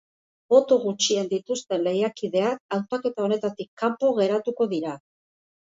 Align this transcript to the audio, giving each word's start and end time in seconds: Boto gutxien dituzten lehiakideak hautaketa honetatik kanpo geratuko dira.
Boto 0.53 0.77
gutxien 0.85 1.27
dituzten 1.33 1.83
lehiakideak 1.89 2.79
hautaketa 2.79 3.27
honetatik 3.29 3.71
kanpo 3.83 4.13
geratuko 4.23 4.69
dira. 4.77 4.99